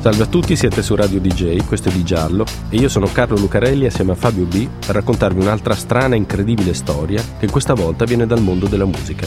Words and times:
Salve 0.00 0.22
a 0.22 0.26
tutti, 0.26 0.54
siete 0.54 0.80
su 0.80 0.94
Radio 0.94 1.18
DJ, 1.18 1.66
questo 1.66 1.88
è 1.88 1.92
Di 1.92 2.04
Giallo 2.04 2.44
e 2.68 2.76
io 2.76 2.88
sono 2.88 3.10
Carlo 3.10 3.36
Lucarelli 3.36 3.84
assieme 3.84 4.12
a 4.12 4.14
Fabio 4.14 4.44
B 4.44 4.68
per 4.86 4.94
raccontarvi 4.94 5.40
un'altra 5.40 5.74
strana 5.74 6.14
e 6.14 6.18
incredibile 6.18 6.72
storia 6.72 7.20
che 7.36 7.50
questa 7.50 7.74
volta 7.74 8.04
viene 8.04 8.24
dal 8.24 8.40
mondo 8.40 8.68
della 8.68 8.84
musica. 8.84 9.26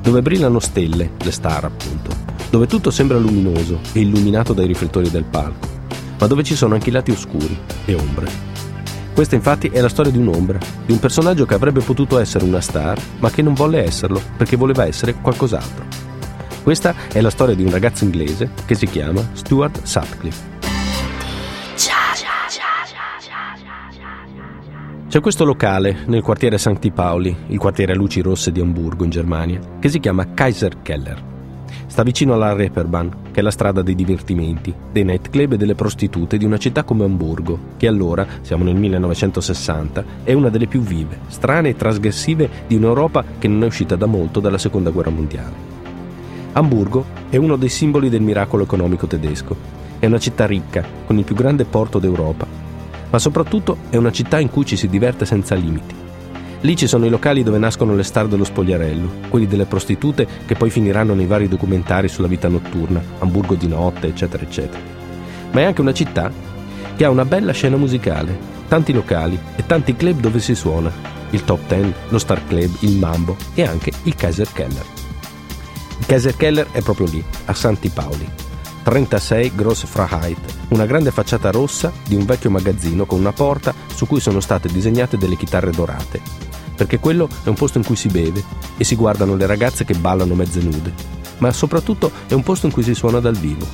Dove 0.00 0.22
brillano 0.22 0.60
stelle, 0.60 1.10
le 1.20 1.30
star 1.32 1.64
appunto, 1.64 2.14
dove 2.50 2.68
tutto 2.68 2.92
sembra 2.92 3.18
luminoso 3.18 3.80
e 3.92 4.00
illuminato 4.00 4.52
dai 4.52 4.68
riflettori 4.68 5.10
del 5.10 5.24
palco, 5.24 5.66
ma 6.20 6.26
dove 6.28 6.44
ci 6.44 6.54
sono 6.54 6.74
anche 6.74 6.90
i 6.90 6.92
lati 6.92 7.10
oscuri 7.10 7.58
e 7.84 7.94
ombre. 7.94 8.30
Questa 9.12 9.34
infatti 9.34 9.66
è 9.68 9.80
la 9.80 9.88
storia 9.88 10.12
di 10.12 10.18
un'ombra, 10.18 10.58
di 10.86 10.92
un 10.92 11.00
personaggio 11.00 11.46
che 11.46 11.54
avrebbe 11.54 11.80
potuto 11.80 12.20
essere 12.20 12.44
una 12.44 12.60
star, 12.60 12.98
ma 13.18 13.28
che 13.30 13.42
non 13.42 13.54
volle 13.54 13.84
esserlo 13.84 14.22
perché 14.36 14.54
voleva 14.54 14.86
essere 14.86 15.14
qualcos'altro. 15.14 16.09
Questa 16.62 16.94
è 17.12 17.20
la 17.20 17.30
storia 17.30 17.54
di 17.54 17.62
un 17.62 17.70
ragazzo 17.70 18.04
inglese 18.04 18.50
che 18.66 18.74
si 18.74 18.86
chiama 18.86 19.22
Stuart 19.32 19.82
Sutcliffe. 19.82 20.58
C'è 25.08 25.20
questo 25.20 25.44
locale 25.44 26.04
nel 26.06 26.22
quartiere 26.22 26.56
Santi 26.56 26.92
Paoli, 26.92 27.34
il 27.48 27.58
quartiere 27.58 27.92
a 27.92 27.96
luci 27.96 28.20
rosse 28.20 28.52
di 28.52 28.60
Amburgo 28.60 29.02
in 29.02 29.10
Germania, 29.10 29.58
che 29.80 29.88
si 29.88 29.98
chiama 29.98 30.34
Kaiser 30.34 30.82
Keller. 30.82 31.20
Sta 31.86 32.04
vicino 32.04 32.34
alla 32.34 32.52
Reeperbahn, 32.52 33.32
che 33.32 33.40
è 33.40 33.42
la 33.42 33.50
strada 33.50 33.82
dei 33.82 33.96
divertimenti, 33.96 34.72
dei 34.92 35.02
nightclub 35.02 35.54
e 35.54 35.56
delle 35.56 35.74
prostitute 35.74 36.38
di 36.38 36.44
una 36.44 36.58
città 36.58 36.84
come 36.84 37.02
Amburgo, 37.02 37.58
che 37.76 37.88
allora, 37.88 38.24
siamo 38.42 38.62
nel 38.62 38.76
1960, 38.76 40.04
è 40.22 40.32
una 40.32 40.48
delle 40.48 40.68
più 40.68 40.80
vive, 40.80 41.18
strane 41.26 41.70
e 41.70 41.76
trasgressive 41.76 42.48
di 42.68 42.76
un'Europa 42.76 43.24
che 43.40 43.48
non 43.48 43.64
è 43.64 43.66
uscita 43.66 43.96
da 43.96 44.06
molto 44.06 44.38
dalla 44.38 44.58
Seconda 44.58 44.90
Guerra 44.90 45.10
Mondiale. 45.10 45.79
Amburgo 46.52 47.04
è 47.28 47.36
uno 47.36 47.56
dei 47.56 47.68
simboli 47.68 48.08
del 48.08 48.22
miracolo 48.22 48.64
economico 48.64 49.06
tedesco. 49.06 49.56
È 49.98 50.06
una 50.06 50.18
città 50.18 50.46
ricca, 50.46 50.84
con 51.06 51.16
il 51.18 51.24
più 51.24 51.34
grande 51.34 51.64
porto 51.64 51.98
d'Europa, 51.98 52.46
ma 53.10 53.18
soprattutto 53.18 53.76
è 53.90 53.96
una 53.96 54.10
città 54.10 54.40
in 54.40 54.50
cui 54.50 54.64
ci 54.64 54.76
si 54.76 54.88
diverte 54.88 55.24
senza 55.24 55.54
limiti. 55.54 55.94
Lì 56.62 56.76
ci 56.76 56.86
sono 56.86 57.06
i 57.06 57.10
locali 57.10 57.42
dove 57.42 57.58
nascono 57.58 57.94
le 57.94 58.02
star 58.02 58.26
dello 58.26 58.44
spogliarello, 58.44 59.28
quelli 59.28 59.46
delle 59.46 59.64
prostitute 59.64 60.26
che 60.44 60.54
poi 60.56 60.70
finiranno 60.70 61.14
nei 61.14 61.26
vari 61.26 61.48
documentari 61.48 62.08
sulla 62.08 62.28
vita 62.28 62.48
notturna, 62.48 63.02
Amburgo 63.18 63.54
di 63.54 63.68
notte, 63.68 64.08
eccetera, 64.08 64.42
eccetera. 64.42 64.82
Ma 65.52 65.60
è 65.60 65.64
anche 65.64 65.80
una 65.80 65.94
città 65.94 66.30
che 66.96 67.04
ha 67.04 67.10
una 67.10 67.24
bella 67.24 67.52
scena 67.52 67.76
musicale, 67.76 68.38
tanti 68.68 68.92
locali 68.92 69.38
e 69.56 69.64
tanti 69.64 69.96
club 69.96 70.20
dove 70.20 70.40
si 70.40 70.54
suona, 70.54 70.92
il 71.30 71.44
Top 71.44 71.60
Ten, 71.66 71.92
lo 72.08 72.18
Star 72.18 72.44
Club, 72.46 72.70
il 72.80 72.96
Mambo 72.96 73.36
e 73.54 73.62
anche 73.64 73.92
il 74.02 74.14
Kaiser 74.14 74.52
Keller. 74.52 74.99
Kaiser 76.10 76.34
Keller 76.34 76.66
è 76.72 76.82
proprio 76.82 77.06
lì, 77.06 77.24
a 77.44 77.54
Santi 77.54 77.88
Paoli. 77.88 78.28
36 78.82 79.54
Gross 79.54 79.86
Freiheit, 79.86 80.40
una 80.70 80.84
grande 80.84 81.12
facciata 81.12 81.52
rossa 81.52 81.92
di 82.04 82.16
un 82.16 82.24
vecchio 82.24 82.50
magazzino 82.50 83.06
con 83.06 83.20
una 83.20 83.30
porta 83.30 83.72
su 83.94 84.08
cui 84.08 84.18
sono 84.18 84.40
state 84.40 84.66
disegnate 84.72 85.16
delle 85.16 85.36
chitarre 85.36 85.70
dorate. 85.70 86.20
Perché 86.74 86.98
quello 86.98 87.28
è 87.44 87.48
un 87.48 87.54
posto 87.54 87.78
in 87.78 87.84
cui 87.84 87.94
si 87.94 88.08
beve 88.08 88.42
e 88.76 88.82
si 88.82 88.96
guardano 88.96 89.36
le 89.36 89.46
ragazze 89.46 89.84
che 89.84 89.94
ballano 89.94 90.34
mezze 90.34 90.58
nude, 90.60 90.92
ma 91.38 91.52
soprattutto 91.52 92.10
è 92.26 92.32
un 92.32 92.42
posto 92.42 92.66
in 92.66 92.72
cui 92.72 92.82
si 92.82 92.94
suona 92.94 93.20
dal 93.20 93.36
vivo. 93.36 93.64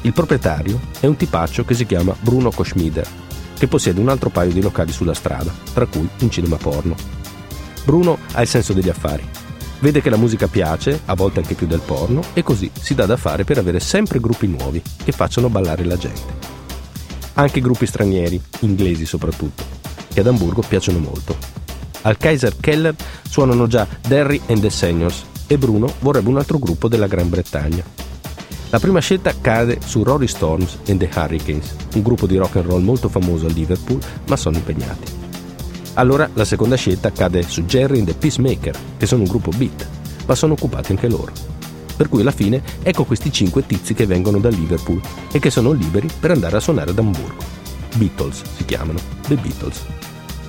Il 0.00 0.14
proprietario 0.14 0.80
è 0.98 1.04
un 1.04 1.16
tipaccio 1.16 1.66
che 1.66 1.74
si 1.74 1.84
chiama 1.84 2.16
Bruno 2.20 2.50
Koschmider, 2.50 3.06
che 3.58 3.68
possiede 3.68 4.00
un 4.00 4.08
altro 4.08 4.30
paio 4.30 4.50
di 4.50 4.62
locali 4.62 4.92
sulla 4.92 5.12
strada, 5.12 5.52
tra 5.74 5.84
cui 5.84 6.08
un 6.20 6.30
cinema 6.30 6.56
porno. 6.56 6.94
Bruno 7.84 8.16
ha 8.32 8.40
il 8.40 8.48
senso 8.48 8.72
degli 8.72 8.88
affari 8.88 9.48
Vede 9.80 10.02
che 10.02 10.10
la 10.10 10.18
musica 10.18 10.46
piace, 10.46 11.00
a 11.06 11.14
volte 11.14 11.40
anche 11.40 11.54
più 11.54 11.66
del 11.66 11.80
porno, 11.80 12.20
e 12.34 12.42
così 12.42 12.70
si 12.78 12.94
dà 12.94 13.06
da 13.06 13.16
fare 13.16 13.44
per 13.44 13.56
avere 13.56 13.80
sempre 13.80 14.20
gruppi 14.20 14.46
nuovi 14.46 14.82
che 15.02 15.10
facciano 15.10 15.48
ballare 15.48 15.84
la 15.84 15.96
gente. 15.96 16.48
Anche 17.34 17.62
gruppi 17.62 17.86
stranieri, 17.86 18.40
inglesi 18.60 19.06
soprattutto, 19.06 19.64
che 20.12 20.20
ad 20.20 20.26
Amburgo 20.26 20.60
piacciono 20.60 20.98
molto. 20.98 21.34
Al 22.02 22.18
Kaiser 22.18 22.56
Keller 22.60 22.94
suonano 23.26 23.66
già 23.66 23.86
Derry 24.06 24.38
and 24.48 24.60
the 24.60 24.68
Seniors 24.68 25.24
e 25.46 25.56
Bruno 25.56 25.90
vorrebbe 26.00 26.28
un 26.28 26.36
altro 26.36 26.58
gruppo 26.58 26.86
della 26.86 27.06
Gran 27.06 27.30
Bretagna. 27.30 27.82
La 28.68 28.78
prima 28.78 29.00
scelta 29.00 29.34
cade 29.40 29.78
su 29.82 30.02
Rory 30.02 30.28
Storms 30.28 30.78
and 30.88 30.98
the 30.98 31.10
Hurricanes, 31.12 31.74
un 31.94 32.02
gruppo 32.02 32.26
di 32.26 32.36
rock 32.36 32.56
and 32.56 32.66
roll 32.66 32.82
molto 32.82 33.08
famoso 33.08 33.46
a 33.46 33.50
Liverpool, 33.50 34.00
ma 34.28 34.36
sono 34.36 34.56
impegnati. 34.56 35.19
Allora 36.00 36.30
la 36.32 36.46
seconda 36.46 36.76
scelta 36.76 37.12
cade 37.12 37.42
su 37.42 37.64
Jerry 37.66 37.98
and 37.98 38.06
the 38.06 38.14
Peacemaker, 38.14 38.74
che 38.96 39.04
sono 39.04 39.20
un 39.20 39.28
gruppo 39.28 39.50
beat, 39.54 39.86
ma 40.24 40.34
sono 40.34 40.54
occupati 40.54 40.92
anche 40.92 41.10
loro. 41.10 41.30
Per 41.94 42.08
cui 42.08 42.22
alla 42.22 42.30
fine 42.30 42.62
ecco 42.82 43.04
questi 43.04 43.30
cinque 43.30 43.66
tizi 43.66 43.92
che 43.92 44.06
vengono 44.06 44.38
da 44.38 44.48
Liverpool 44.48 44.98
e 45.30 45.38
che 45.38 45.50
sono 45.50 45.72
liberi 45.72 46.08
per 46.18 46.30
andare 46.30 46.56
a 46.56 46.60
suonare 46.60 46.92
ad 46.92 46.98
Amburgo. 46.98 47.44
Beatles 47.96 48.40
si 48.56 48.64
chiamano, 48.64 48.98
The 49.28 49.34
Beatles. 49.34 49.84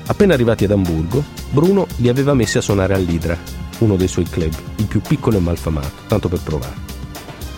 Appena 0.05 0.33
arrivati 0.33 0.63
ad 0.63 0.71
Amburgo, 0.71 1.21
Bruno 1.49 1.85
li 1.97 2.07
aveva 2.07 2.33
messi 2.33 2.57
a 2.57 2.61
suonare 2.61 2.93
all'Idra, 2.93 3.37
uno 3.79 3.97
dei 3.97 4.07
suoi 4.07 4.23
club, 4.23 4.53
il 4.77 4.85
più 4.85 5.01
piccolo 5.01 5.35
e 5.35 5.41
malfamato, 5.41 6.03
tanto 6.07 6.29
per 6.29 6.39
provare. 6.39 6.89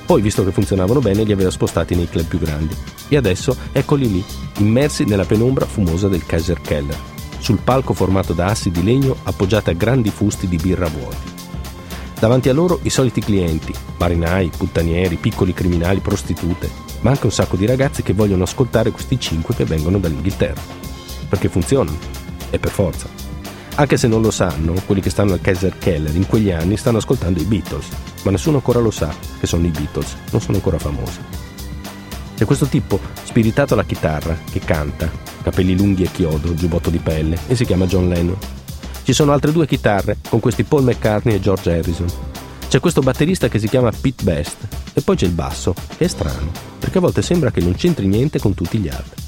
Poi, 0.07 0.19
visto 0.19 0.43
che 0.43 0.51
funzionavano 0.51 0.99
bene, 0.99 1.23
li 1.23 1.31
aveva 1.31 1.51
spostati 1.51 1.93
nei 1.93 2.09
club 2.09 2.25
più 2.25 2.39
grandi. 2.39 2.75
E 3.07 3.17
adesso 3.17 3.55
eccoli 3.71 4.11
lì, 4.11 4.25
immersi 4.57 5.03
nella 5.03 5.25
penombra 5.25 5.67
fumosa 5.67 6.07
del 6.07 6.25
Kaiser 6.25 6.59
Keller, 6.59 7.11
sul 7.43 7.59
palco 7.61 7.93
formato 7.93 8.31
da 8.31 8.45
assi 8.45 8.71
di 8.71 8.81
legno 8.81 9.17
appoggiati 9.23 9.69
a 9.69 9.73
grandi 9.73 10.09
fusti 10.09 10.47
di 10.47 10.55
birra 10.55 10.87
vuoti. 10.87 11.31
Davanti 12.17 12.47
a 12.47 12.53
loro 12.53 12.79
i 12.83 12.89
soliti 12.89 13.19
clienti, 13.19 13.73
marinai, 13.97 14.49
puttanieri, 14.55 15.17
piccoli 15.17 15.53
criminali, 15.53 15.99
prostitute, 15.99 16.69
ma 17.01 17.09
anche 17.09 17.25
un 17.25 17.33
sacco 17.33 17.57
di 17.57 17.65
ragazzi 17.65 18.01
che 18.01 18.13
vogliono 18.13 18.43
ascoltare 18.43 18.91
questi 18.91 19.19
cinque 19.19 19.55
che 19.55 19.65
vengono 19.65 19.99
dall'Inghilterra. 19.99 20.61
Perché 21.27 21.49
funzionano, 21.49 21.97
e 22.49 22.59
per 22.59 22.71
forza. 22.71 23.09
Anche 23.75 23.97
se 23.97 24.07
non 24.07 24.21
lo 24.21 24.31
sanno, 24.31 24.81
quelli 24.85 25.01
che 25.01 25.09
stanno 25.09 25.33
al 25.33 25.41
Kaiser 25.41 25.77
Keller 25.77 26.15
in 26.15 26.27
quegli 26.27 26.49
anni 26.49 26.77
stanno 26.77 26.99
ascoltando 26.99 27.41
i 27.41 27.45
Beatles, 27.45 27.87
ma 28.23 28.31
nessuno 28.31 28.55
ancora 28.55 28.79
lo 28.79 28.91
sa 28.91 29.13
che 29.37 29.47
sono 29.47 29.65
i 29.65 29.71
Beatles, 29.71 30.15
non 30.31 30.39
sono 30.39 30.55
ancora 30.55 30.79
famosi. 30.79 31.19
C'è 32.37 32.45
questo 32.45 32.67
tipo, 32.67 33.01
spiritato 33.23 33.73
alla 33.73 33.83
chitarra, 33.83 34.37
che 34.49 34.59
canta, 34.59 35.32
capelli 35.43 35.77
lunghi 35.77 36.03
e 36.03 36.11
chiodo, 36.11 36.55
giubbotto 36.55 36.89
di 36.89 36.97
pelle, 36.97 37.37
e 37.47 37.55
si 37.55 37.65
chiama 37.65 37.85
John 37.85 38.07
Lennon. 38.07 38.37
Ci 39.03 39.13
sono 39.13 39.33
altre 39.33 39.51
due 39.51 39.67
chitarre, 39.67 40.17
con 40.29 40.39
questi 40.39 40.63
Paul 40.63 40.83
McCartney 40.83 41.35
e 41.35 41.39
George 41.39 41.71
Harrison. 41.71 42.07
C'è 42.67 42.79
questo 42.79 43.01
batterista 43.01 43.49
che 43.49 43.59
si 43.59 43.67
chiama 43.67 43.91
Pete 43.91 44.23
Best, 44.23 44.57
e 44.93 45.01
poi 45.01 45.15
c'è 45.15 45.25
il 45.25 45.33
basso, 45.33 45.75
che 45.97 46.05
è 46.05 46.07
strano, 46.07 46.51
perché 46.79 46.97
a 46.97 47.01
volte 47.01 47.21
sembra 47.21 47.51
che 47.51 47.61
non 47.61 47.75
c'entri 47.75 48.07
niente 48.07 48.39
con 48.39 48.55
tutti 48.55 48.79
gli 48.79 48.87
altri. 48.87 49.21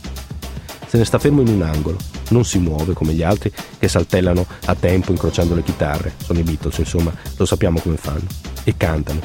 Se 0.87 0.97
ne 0.97 1.05
sta 1.05 1.19
fermo 1.19 1.41
in 1.41 1.49
un 1.49 1.61
angolo, 1.61 1.97
non 2.29 2.45
si 2.45 2.57
muove 2.57 2.93
come 2.93 3.13
gli 3.13 3.21
altri 3.21 3.51
che 3.77 3.87
saltellano 3.87 4.45
a 4.65 4.75
tempo 4.75 5.11
incrociando 5.11 5.53
le 5.53 5.63
chitarre, 5.63 6.13
sono 6.23 6.39
i 6.39 6.43
Beatles 6.43 6.77
insomma, 6.77 7.13
lo 7.35 7.45
sappiamo 7.45 7.79
come 7.79 7.97
fanno, 7.97 8.25
e 8.63 8.75
cantano. 8.77 9.19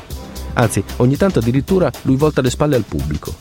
Anzi, 0.54 0.82
ogni 0.96 1.16
tanto 1.16 1.38
addirittura 1.38 1.90
lui 2.02 2.16
volta 2.16 2.40
le 2.40 2.50
spalle 2.50 2.76
al 2.76 2.82
pubblico, 2.82 3.34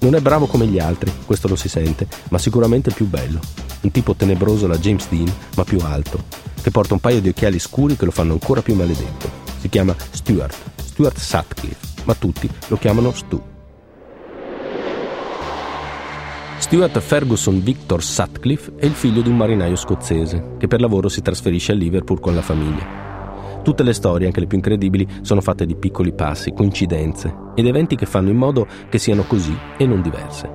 non 0.00 0.14
è 0.14 0.20
bravo 0.20 0.46
come 0.46 0.66
gli 0.66 0.78
altri, 0.78 1.12
questo 1.26 1.48
lo 1.48 1.56
si 1.56 1.68
sente, 1.68 2.06
ma 2.30 2.38
sicuramente 2.38 2.92
più 2.92 3.06
bello. 3.06 3.40
Un 3.80 3.90
tipo 3.90 4.14
tenebroso 4.14 4.66
alla 4.66 4.78
James 4.78 5.08
Dean, 5.08 5.32
ma 5.56 5.64
più 5.64 5.78
alto, 5.80 6.24
che 6.60 6.70
porta 6.70 6.94
un 6.94 7.00
paio 7.00 7.20
di 7.20 7.28
occhiali 7.28 7.58
scuri 7.58 7.96
che 7.96 8.04
lo 8.04 8.10
fanno 8.10 8.32
ancora 8.32 8.62
più 8.62 8.74
maledetto. 8.74 9.30
Si 9.58 9.68
chiama 9.68 9.94
Stuart, 10.10 10.56
Stuart 10.76 11.18
Sutcliffe, 11.18 12.02
ma 12.04 12.14
tutti 12.14 12.48
lo 12.68 12.76
chiamano 12.76 13.12
Stu. 13.12 13.42
Stuart 16.58 16.98
Ferguson 16.98 17.62
Victor 17.62 18.02
Sutcliffe 18.02 18.74
è 18.76 18.84
il 18.84 18.92
figlio 18.92 19.22
di 19.22 19.28
un 19.28 19.36
marinaio 19.36 19.76
scozzese 19.76 20.56
che 20.58 20.66
per 20.66 20.80
lavoro 20.80 21.08
si 21.08 21.22
trasferisce 21.22 21.72
a 21.72 21.74
Liverpool 21.74 22.20
con 22.20 22.34
la 22.34 22.42
famiglia. 22.42 23.07
Tutte 23.68 23.82
le 23.82 23.92
storie, 23.92 24.26
anche 24.26 24.40
le 24.40 24.46
più 24.46 24.56
incredibili, 24.56 25.06
sono 25.20 25.42
fatte 25.42 25.66
di 25.66 25.76
piccoli 25.76 26.14
passi, 26.14 26.54
coincidenze 26.54 27.50
ed 27.54 27.66
eventi 27.66 27.96
che 27.96 28.06
fanno 28.06 28.30
in 28.30 28.36
modo 28.38 28.66
che 28.88 28.96
siano 28.96 29.24
così 29.24 29.54
e 29.76 29.84
non 29.84 30.00
diverse. 30.00 30.50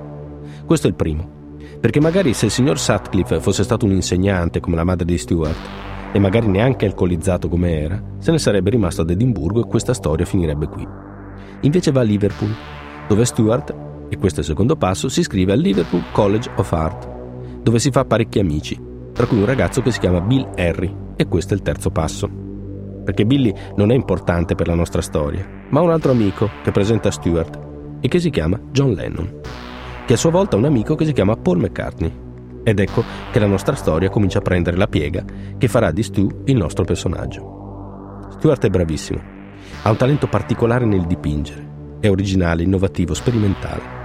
Questo 0.66 0.88
è 0.88 0.90
il 0.90 0.96
primo. 0.96 1.56
Perché 1.78 2.00
magari 2.00 2.34
se 2.34 2.46
il 2.46 2.50
signor 2.50 2.76
Sutcliffe 2.76 3.38
fosse 3.38 3.62
stato 3.62 3.84
un 3.84 3.92
insegnante 3.92 4.58
come 4.58 4.74
la 4.74 4.82
madre 4.82 5.04
di 5.04 5.16
Stuart, 5.16 5.56
e 6.12 6.18
magari 6.18 6.48
neanche 6.48 6.86
alcolizzato 6.86 7.48
come 7.48 7.82
era, 7.82 8.02
se 8.18 8.32
ne 8.32 8.38
sarebbe 8.40 8.70
rimasto 8.70 9.02
ad 9.02 9.10
Edimburgo 9.10 9.60
e 9.60 9.68
questa 9.68 9.94
storia 9.94 10.26
finirebbe 10.26 10.66
qui. 10.66 10.84
Invece 11.60 11.92
va 11.92 12.00
a 12.00 12.02
Liverpool, 12.02 12.52
dove 13.06 13.24
Stuart, 13.24 13.72
e 14.08 14.18
questo 14.18 14.40
è 14.40 14.42
il 14.42 14.48
secondo 14.48 14.74
passo, 14.74 15.08
si 15.08 15.20
iscrive 15.20 15.52
al 15.52 15.60
Liverpool 15.60 16.02
College 16.10 16.50
of 16.56 16.72
Art, 16.72 17.08
dove 17.62 17.78
si 17.78 17.92
fa 17.92 18.04
parecchi 18.04 18.40
amici, 18.40 18.76
tra 19.12 19.26
cui 19.26 19.38
un 19.38 19.46
ragazzo 19.46 19.82
che 19.82 19.92
si 19.92 20.00
chiama 20.00 20.20
Bill 20.20 20.50
Harry, 20.56 20.92
E 21.14 21.28
questo 21.28 21.54
è 21.54 21.56
il 21.56 21.62
terzo 21.62 21.90
passo. 21.90 22.43
Perché 23.04 23.26
Billy 23.26 23.52
non 23.76 23.90
è 23.90 23.94
importante 23.94 24.54
per 24.54 24.66
la 24.66 24.74
nostra 24.74 25.02
storia, 25.02 25.46
ma 25.68 25.80
un 25.80 25.90
altro 25.90 26.10
amico 26.10 26.48
che 26.62 26.70
presenta 26.70 27.10
Stuart 27.10 27.58
e 28.00 28.08
che 28.08 28.18
si 28.18 28.30
chiama 28.30 28.58
John 28.70 28.92
Lennon, 28.92 29.40
che 30.06 30.14
a 30.14 30.16
sua 30.16 30.30
volta 30.30 30.56
ha 30.56 30.58
un 30.58 30.64
amico 30.64 30.94
che 30.94 31.04
si 31.04 31.12
chiama 31.12 31.36
Paul 31.36 31.58
McCartney. 31.58 32.22
Ed 32.62 32.80
ecco 32.80 33.04
che 33.30 33.38
la 33.38 33.46
nostra 33.46 33.74
storia 33.74 34.08
comincia 34.08 34.38
a 34.38 34.42
prendere 34.42 34.78
la 34.78 34.86
piega 34.86 35.22
che 35.58 35.68
farà 35.68 35.90
di 35.90 36.02
Stu 36.02 36.26
il 36.46 36.56
nostro 36.56 36.84
personaggio. 36.84 38.28
Stuart 38.38 38.64
è 38.64 38.70
bravissimo, 38.70 39.20
ha 39.82 39.90
un 39.90 39.96
talento 39.96 40.26
particolare 40.26 40.86
nel 40.86 41.04
dipingere, 41.04 41.98
è 42.00 42.08
originale, 42.08 42.62
innovativo, 42.62 43.12
sperimentale. 43.12 44.02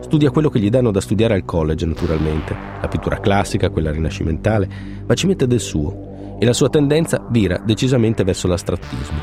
Studia 0.00 0.32
quello 0.32 0.50
che 0.50 0.58
gli 0.58 0.68
danno 0.68 0.90
da 0.90 1.00
studiare 1.00 1.34
al 1.34 1.44
college, 1.44 1.86
naturalmente, 1.86 2.56
la 2.80 2.88
pittura 2.88 3.20
classica, 3.20 3.70
quella 3.70 3.92
rinascimentale, 3.92 4.68
ma 5.06 5.14
ci 5.14 5.28
mette 5.28 5.46
del 5.46 5.60
suo 5.60 6.10
e 6.42 6.44
la 6.44 6.52
sua 6.52 6.68
tendenza 6.68 7.24
vira 7.30 7.56
decisamente 7.64 8.24
verso 8.24 8.48
l'astrattismo. 8.48 9.20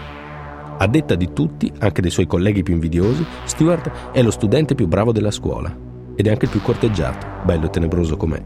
A 0.78 0.88
detta 0.88 1.16
di 1.16 1.34
tutti, 1.34 1.70
anche 1.80 2.02
dei 2.02 2.12
suoi 2.12 2.28
colleghi 2.28 2.64
più 2.64 2.76
invidiosi, 2.76 3.26
Stuart 3.44 4.12
è 4.14 4.22
lo 4.22 4.32
studente 4.32 4.74
più 4.74 4.88
bravo 4.88 5.12
della 5.12 5.30
scuola 5.30 5.70
ed 6.16 6.28
è 6.28 6.30
anche 6.30 6.46
il 6.46 6.52
più 6.52 6.62
corteggiato, 6.62 7.28
bello 7.44 7.66
e 7.66 7.70
tenebroso 7.72 8.16
com'è. 8.16 8.42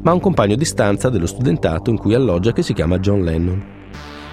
Ma 0.00 0.12
ha 0.12 0.14
un 0.14 0.20
compagno 0.20 0.54
di 0.54 0.64
stanza 0.64 1.08
dello 1.08 1.26
studentato 1.26 1.90
in 1.90 1.98
cui 1.98 2.14
alloggia 2.14 2.52
che 2.52 2.62
si 2.62 2.72
chiama 2.72 3.00
John 3.00 3.24
Lennon. 3.24 3.64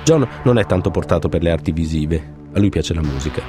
John 0.04 0.28
non 0.44 0.60
è 0.60 0.66
tanto 0.68 0.92
portato 0.92 1.28
per 1.28 1.42
le 1.42 1.50
arti 1.50 1.72
visive, 1.72 2.34
a 2.54 2.60
lui 2.60 2.70
piace 2.70 2.94
la 2.94 3.02
musica 3.02 3.42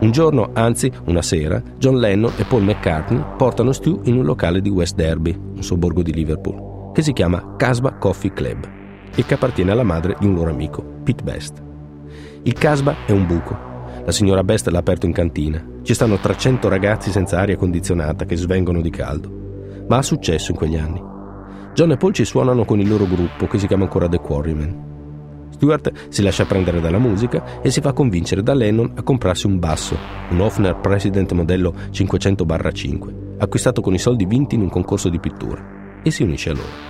un 0.00 0.12
giorno, 0.12 0.48
anzi 0.54 0.90
una 1.04 1.20
sera, 1.20 1.62
John 1.76 1.98
Lennon 1.98 2.32
e 2.38 2.44
Paul 2.44 2.62
McCartney 2.62 3.22
portano 3.36 3.70
Stu 3.70 4.00
in 4.04 4.16
un 4.16 4.24
locale 4.24 4.62
di 4.62 4.70
West 4.70 4.94
Derby, 4.94 5.38
un 5.38 5.62
sobborgo 5.62 6.00
di 6.00 6.14
Liverpool, 6.14 6.92
che 6.94 7.02
si 7.02 7.12
chiama 7.12 7.56
Casbah 7.58 7.96
Coffee 7.98 8.32
Club 8.32 8.78
e 9.14 9.24
che 9.24 9.34
appartiene 9.34 9.70
alla 9.70 9.82
madre 9.82 10.16
di 10.18 10.26
un 10.26 10.34
loro 10.34 10.50
amico, 10.50 10.82
Pete 11.04 11.22
Best. 11.22 11.62
Il 12.42 12.52
Casbah 12.54 13.04
è 13.06 13.12
un 13.12 13.26
buco. 13.26 13.68
La 14.04 14.12
signora 14.12 14.44
Best 14.44 14.68
l'ha 14.68 14.78
aperto 14.78 15.06
in 15.06 15.12
cantina. 15.12 15.64
Ci 15.82 15.94
stanno 15.94 16.18
300 16.18 16.68
ragazzi 16.68 17.10
senza 17.10 17.38
aria 17.38 17.56
condizionata 17.56 18.24
che 18.24 18.36
svengono 18.36 18.80
di 18.80 18.90
caldo. 18.90 19.84
Ma 19.88 19.98
ha 19.98 20.02
successo 20.02 20.50
in 20.52 20.56
quegli 20.56 20.76
anni. 20.76 21.02
John 21.74 21.92
e 21.92 21.96
Paul 21.96 22.12
ci 22.12 22.24
suonano 22.24 22.64
con 22.64 22.80
il 22.80 22.88
loro 22.88 23.06
gruppo 23.06 23.46
che 23.46 23.58
si 23.58 23.66
chiama 23.66 23.84
ancora 23.84 24.08
The 24.08 24.18
Quarrymen 24.18 24.88
Stewart 25.60 25.92
si 26.08 26.22
lascia 26.22 26.46
prendere 26.46 26.80
dalla 26.80 26.98
musica 26.98 27.60
e 27.60 27.70
si 27.70 27.82
fa 27.82 27.92
convincere 27.92 28.42
da 28.42 28.54
Lennon 28.54 28.92
a 28.94 29.02
comprarsi 29.02 29.46
un 29.46 29.58
basso, 29.58 29.94
un 30.30 30.40
Hofner 30.40 30.76
President 30.76 31.30
modello 31.32 31.74
500-5, 31.90 33.36
acquistato 33.36 33.82
con 33.82 33.92
i 33.92 33.98
soldi 33.98 34.24
vinti 34.24 34.54
in 34.54 34.62
un 34.62 34.70
concorso 34.70 35.10
di 35.10 35.20
pittura, 35.20 36.00
e 36.02 36.10
si 36.10 36.22
unisce 36.22 36.48
a 36.48 36.54
loro. 36.54 36.89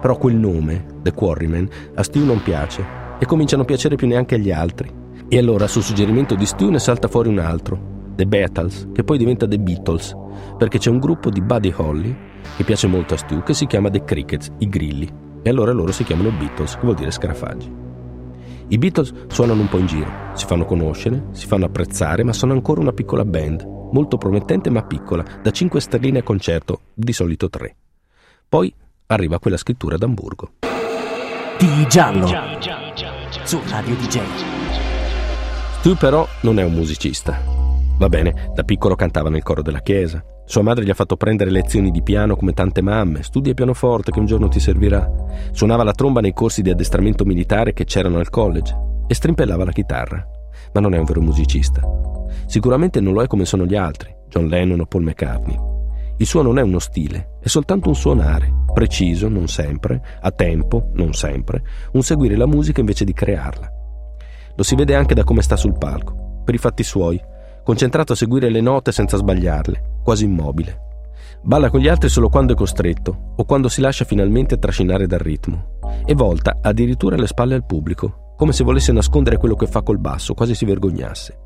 Però 0.00 0.16
quel 0.16 0.36
nome, 0.36 0.84
The 1.02 1.12
Quarrymen, 1.12 1.68
a 1.94 2.02
Stu 2.02 2.24
non 2.24 2.42
piace 2.42 2.84
e 3.18 3.26
comincia 3.26 3.54
a 3.54 3.58
non 3.58 3.66
piacere 3.66 3.96
più 3.96 4.06
neanche 4.06 4.36
agli 4.36 4.50
altri. 4.50 4.90
E 5.28 5.38
allora, 5.38 5.66
su 5.66 5.80
suggerimento 5.80 6.34
di 6.34 6.46
Stu, 6.46 6.70
ne 6.70 6.78
salta 6.78 7.08
fuori 7.08 7.28
un 7.28 7.38
altro, 7.38 7.96
The 8.14 8.26
Beatles, 8.26 8.88
che 8.92 9.04
poi 9.04 9.18
diventa 9.18 9.46
The 9.46 9.58
Beatles, 9.58 10.16
perché 10.56 10.78
c'è 10.78 10.90
un 10.90 10.98
gruppo 10.98 11.30
di 11.30 11.40
Buddy 11.40 11.72
Holly, 11.76 12.16
che 12.56 12.64
piace 12.64 12.86
molto 12.86 13.14
a 13.14 13.16
Stu, 13.16 13.42
che 13.42 13.54
si 13.54 13.66
chiama 13.66 13.90
The 13.90 14.04
Crickets, 14.04 14.50
i 14.58 14.68
grilli, 14.68 15.08
e 15.42 15.50
allora 15.50 15.72
loro 15.72 15.92
si 15.92 16.04
chiamano 16.04 16.30
Beatles, 16.30 16.74
che 16.74 16.82
vuol 16.82 16.94
dire 16.94 17.10
scarafaggi. 17.10 17.70
I 18.68 18.78
Beatles 18.78 19.12
suonano 19.28 19.60
un 19.60 19.68
po' 19.68 19.78
in 19.78 19.86
giro, 19.86 20.10
si 20.34 20.46
fanno 20.46 20.64
conoscere, 20.64 21.28
si 21.32 21.46
fanno 21.46 21.66
apprezzare, 21.66 22.22
ma 22.22 22.32
sono 22.32 22.52
ancora 22.52 22.80
una 22.80 22.92
piccola 22.92 23.24
band, 23.24 23.66
molto 23.92 24.18
promettente 24.18 24.70
ma 24.70 24.82
piccola, 24.82 25.24
da 25.42 25.50
5 25.50 25.80
sterline 25.80 26.18
a 26.18 26.22
concerto, 26.22 26.80
di 26.94 27.12
solito 27.12 27.48
3. 27.48 27.76
Poi 28.48 28.74
arriva 29.08 29.38
quella 29.38 29.56
scrittura 29.56 29.96
d'Amburgo. 29.96 30.52
Di 31.58 31.86
giallo 31.88 32.26
su 33.44 33.60
Radio 33.68 33.94
DJ. 33.96 34.20
Stu 35.78 35.96
però 35.96 36.26
non 36.42 36.58
è 36.58 36.64
un 36.64 36.72
musicista. 36.72 37.40
Va 37.96 38.08
bene, 38.08 38.50
da 38.54 38.62
piccolo 38.62 38.94
cantava 38.94 39.30
nel 39.30 39.42
coro 39.42 39.62
della 39.62 39.80
chiesa, 39.80 40.22
sua 40.44 40.62
madre 40.62 40.84
gli 40.84 40.90
ha 40.90 40.94
fatto 40.94 41.16
prendere 41.16 41.50
lezioni 41.50 41.90
di 41.90 42.02
piano 42.02 42.36
come 42.36 42.52
tante 42.52 42.80
mamme, 42.80 43.22
studia 43.22 43.54
pianoforte 43.54 44.10
che 44.10 44.18
un 44.18 44.26
giorno 44.26 44.48
ti 44.48 44.60
servirà. 44.60 45.10
Suonava 45.52 45.84
la 45.84 45.92
tromba 45.92 46.20
nei 46.20 46.32
corsi 46.32 46.62
di 46.62 46.70
addestramento 46.70 47.24
militare 47.24 47.72
che 47.72 47.84
c'erano 47.84 48.18
al 48.18 48.30
college 48.30 48.74
e 49.06 49.14
strimpellava 49.14 49.64
la 49.64 49.72
chitarra. 49.72 50.26
Ma 50.72 50.80
non 50.80 50.94
è 50.94 50.98
un 50.98 51.04
vero 51.04 51.20
musicista. 51.20 51.80
Sicuramente 52.46 53.00
non 53.00 53.14
lo 53.14 53.22
è 53.22 53.26
come 53.26 53.44
sono 53.44 53.64
gli 53.64 53.76
altri, 53.76 54.14
John 54.28 54.48
Lennon 54.48 54.80
o 54.80 54.86
Paul 54.86 55.04
McCartney. 55.04 55.67
Il 56.20 56.26
suo 56.26 56.42
non 56.42 56.58
è 56.58 56.62
uno 56.62 56.80
stile, 56.80 57.36
è 57.40 57.46
soltanto 57.46 57.88
un 57.88 57.94
suonare, 57.94 58.52
preciso, 58.74 59.28
non 59.28 59.46
sempre, 59.46 60.02
a 60.20 60.32
tempo, 60.32 60.90
non 60.94 61.12
sempre, 61.12 61.62
un 61.92 62.02
seguire 62.02 62.36
la 62.36 62.46
musica 62.48 62.80
invece 62.80 63.04
di 63.04 63.12
crearla. 63.12 63.72
Lo 64.56 64.62
si 64.64 64.74
vede 64.74 64.96
anche 64.96 65.14
da 65.14 65.22
come 65.22 65.42
sta 65.42 65.54
sul 65.54 65.78
palco, 65.78 66.42
per 66.44 66.56
i 66.56 66.58
fatti 66.58 66.82
suoi, 66.82 67.22
concentrato 67.62 68.14
a 68.14 68.16
seguire 68.16 68.50
le 68.50 68.60
note 68.60 68.90
senza 68.90 69.16
sbagliarle, 69.16 70.00
quasi 70.02 70.24
immobile. 70.24 70.86
Balla 71.40 71.70
con 71.70 71.78
gli 71.78 71.86
altri 71.86 72.08
solo 72.08 72.28
quando 72.28 72.54
è 72.54 72.56
costretto 72.56 73.34
o 73.36 73.44
quando 73.44 73.68
si 73.68 73.80
lascia 73.80 74.04
finalmente 74.04 74.58
trascinare 74.58 75.06
dal 75.06 75.20
ritmo 75.20 75.78
e 76.04 76.14
volta 76.14 76.58
addirittura 76.60 77.14
le 77.14 77.28
spalle 77.28 77.54
al 77.54 77.64
pubblico, 77.64 78.34
come 78.36 78.50
se 78.50 78.64
volesse 78.64 78.90
nascondere 78.90 79.36
quello 79.36 79.54
che 79.54 79.68
fa 79.68 79.82
col 79.82 80.00
basso, 80.00 80.34
quasi 80.34 80.56
si 80.56 80.64
vergognasse. 80.64 81.38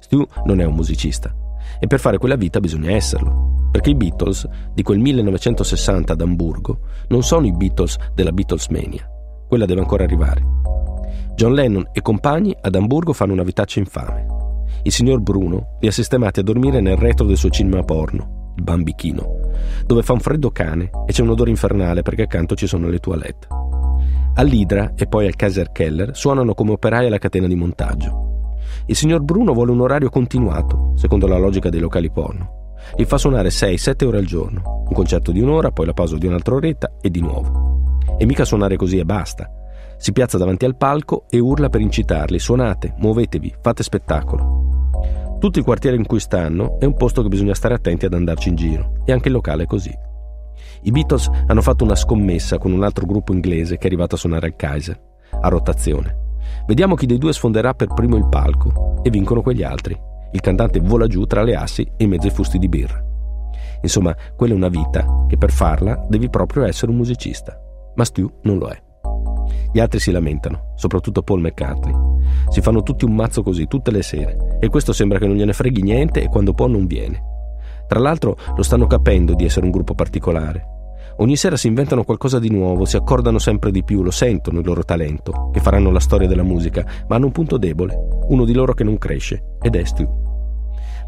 Stu 0.00 0.26
non 0.44 0.60
è 0.60 0.64
un 0.64 0.74
musicista 0.74 1.32
e 1.78 1.86
per 1.86 2.00
fare 2.00 2.18
quella 2.18 2.36
vita 2.36 2.60
bisogna 2.60 2.92
esserlo, 2.92 3.68
perché 3.70 3.90
i 3.90 3.94
Beatles 3.94 4.48
di 4.72 4.82
quel 4.82 4.98
1960 4.98 6.12
ad 6.12 6.20
Amburgo 6.20 6.78
non 7.08 7.22
sono 7.22 7.46
i 7.46 7.52
Beatles 7.52 7.96
della 8.14 8.32
Beatlesmania, 8.32 9.08
quella 9.48 9.66
deve 9.66 9.80
ancora 9.80 10.04
arrivare. 10.04 10.42
John 11.34 11.52
Lennon 11.52 11.88
e 11.92 12.00
compagni 12.00 12.56
ad 12.60 12.74
Amburgo 12.74 13.12
fanno 13.12 13.32
una 13.32 13.42
vitaccia 13.42 13.78
infame 13.78 14.36
il 14.86 14.92
signor 14.92 15.20
Bruno 15.20 15.78
li 15.80 15.88
ha 15.88 15.92
sistemati 15.92 16.38
a 16.38 16.42
dormire 16.44 16.80
nel 16.80 16.96
retro 16.96 17.26
del 17.26 17.36
suo 17.36 17.50
cinema 17.50 17.82
porno, 17.82 18.52
il 18.54 18.62
Bambichino, 18.62 19.40
dove 19.84 20.02
fa 20.04 20.12
un 20.12 20.20
freddo 20.20 20.52
cane 20.52 20.90
e 21.06 21.12
c'è 21.12 21.22
un 21.22 21.30
odore 21.30 21.50
infernale 21.50 22.02
perché 22.02 22.22
accanto 22.22 22.54
ci 22.54 22.68
sono 22.68 22.88
le 22.88 23.00
toilette. 23.00 23.48
All'Idra 24.34 24.92
e 24.94 25.08
poi 25.08 25.26
al 25.26 25.34
Kaiser 25.34 25.72
Keller 25.72 26.16
suonano 26.16 26.54
come 26.54 26.70
operai 26.70 27.06
alla 27.06 27.18
catena 27.18 27.48
di 27.48 27.56
montaggio. 27.56 28.25
Il 28.88 28.94
signor 28.94 29.22
Bruno 29.22 29.52
vuole 29.52 29.72
un 29.72 29.80
orario 29.80 30.10
continuato, 30.10 30.92
secondo 30.94 31.26
la 31.26 31.38
logica 31.38 31.70
dei 31.70 31.80
locali 31.80 32.08
porno. 32.08 32.74
Li 32.94 33.04
fa 33.04 33.18
suonare 33.18 33.48
6-7 33.48 34.04
ore 34.04 34.18
al 34.18 34.26
giorno, 34.26 34.84
un 34.86 34.94
concerto 34.94 35.32
di 35.32 35.40
un'ora, 35.40 35.72
poi 35.72 35.86
la 35.86 35.92
pausa 35.92 36.16
di 36.16 36.26
un'altra 36.26 36.54
oretta 36.54 36.92
e 37.00 37.10
di 37.10 37.20
nuovo. 37.20 37.98
E 38.16 38.24
mica 38.26 38.44
suonare 38.44 38.76
così 38.76 38.98
e 38.98 39.04
basta. 39.04 39.50
Si 39.96 40.12
piazza 40.12 40.38
davanti 40.38 40.66
al 40.66 40.76
palco 40.76 41.24
e 41.28 41.40
urla 41.40 41.68
per 41.68 41.80
incitarli: 41.80 42.38
suonate, 42.38 42.94
muovetevi, 42.98 43.56
fate 43.60 43.82
spettacolo. 43.82 44.64
Tutto 45.40 45.58
il 45.58 45.64
quartiere 45.64 45.96
in 45.96 46.06
cui 46.06 46.20
stanno 46.20 46.78
è 46.78 46.84
un 46.84 46.94
posto 46.94 47.22
che 47.22 47.28
bisogna 47.28 47.54
stare 47.54 47.74
attenti 47.74 48.06
ad 48.06 48.14
andarci 48.14 48.50
in 48.50 48.54
giro, 48.54 48.92
e 49.04 49.10
anche 49.10 49.26
il 49.26 49.34
locale 49.34 49.64
è 49.64 49.66
così. 49.66 49.92
I 50.82 50.90
Beatles 50.92 51.28
hanno 51.46 51.60
fatto 51.60 51.82
una 51.82 51.96
scommessa 51.96 52.58
con 52.58 52.70
un 52.70 52.84
altro 52.84 53.04
gruppo 53.04 53.32
inglese 53.32 53.78
che 53.78 53.82
è 53.82 53.86
arrivato 53.86 54.14
a 54.14 54.18
suonare 54.18 54.46
al 54.46 54.54
Kaiser, 54.54 55.00
a 55.40 55.48
rotazione. 55.48 56.24
Vediamo 56.66 56.96
chi 56.96 57.06
dei 57.06 57.18
due 57.18 57.32
sfonderà 57.32 57.74
per 57.74 57.94
primo 57.94 58.16
il 58.16 58.26
palco, 58.28 59.00
e 59.02 59.10
vincono 59.10 59.40
quegli 59.40 59.62
altri. 59.62 59.96
Il 60.32 60.40
cantante 60.40 60.80
vola 60.80 61.06
giù 61.06 61.24
tra 61.24 61.44
le 61.44 61.54
assi 61.54 61.82
e 61.96 62.02
in 62.02 62.10
mezzo 62.10 62.26
ai 62.26 62.32
fusti 62.32 62.58
di 62.58 62.68
birra. 62.68 63.00
Insomma, 63.82 64.14
quella 64.34 64.54
è 64.54 64.56
una 64.56 64.68
vita 64.68 65.26
che 65.28 65.36
per 65.36 65.52
farla 65.52 66.04
devi 66.08 66.28
proprio 66.28 66.64
essere 66.64 66.90
un 66.90 66.96
musicista. 66.96 67.56
Ma 67.94 68.04
Stu 68.04 68.28
non 68.42 68.58
lo 68.58 68.66
è. 68.66 68.82
Gli 69.72 69.78
altri 69.78 70.00
si 70.00 70.10
lamentano, 70.10 70.72
soprattutto 70.74 71.22
Paul 71.22 71.40
McCartney. 71.40 71.94
Si 72.48 72.60
fanno 72.60 72.82
tutti 72.82 73.04
un 73.04 73.14
mazzo 73.14 73.42
così, 73.44 73.68
tutte 73.68 73.92
le 73.92 74.02
sere, 74.02 74.58
e 74.60 74.68
questo 74.68 74.92
sembra 74.92 75.18
che 75.18 75.26
non 75.26 75.36
gliene 75.36 75.52
freghi 75.52 75.82
niente 75.82 76.20
e 76.20 76.28
quando 76.28 76.52
può 76.52 76.66
non 76.66 76.86
viene. 76.86 77.22
Tra 77.86 78.00
l'altro 78.00 78.36
lo 78.56 78.62
stanno 78.64 78.88
capendo 78.88 79.34
di 79.34 79.44
essere 79.44 79.66
un 79.66 79.70
gruppo 79.70 79.94
particolare. 79.94 80.74
Ogni 81.18 81.36
sera 81.36 81.56
si 81.56 81.66
inventano 81.66 82.04
qualcosa 82.04 82.38
di 82.38 82.50
nuovo, 82.50 82.84
si 82.84 82.96
accordano 82.96 83.38
sempre 83.38 83.70
di 83.70 83.82
più, 83.82 84.02
lo 84.02 84.10
sentono 84.10 84.58
il 84.58 84.66
loro 84.66 84.84
talento, 84.84 85.48
che 85.50 85.60
faranno 85.60 85.90
la 85.90 85.98
storia 85.98 86.28
della 86.28 86.42
musica, 86.42 86.84
ma 87.08 87.16
hanno 87.16 87.26
un 87.26 87.32
punto 87.32 87.56
debole, 87.56 87.96
uno 88.28 88.44
di 88.44 88.52
loro 88.52 88.74
che 88.74 88.84
non 88.84 88.98
cresce, 88.98 89.56
ed 89.62 89.76
è 89.76 89.84
Stu. 89.84 90.06